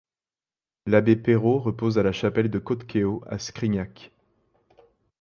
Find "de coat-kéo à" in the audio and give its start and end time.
2.49-3.37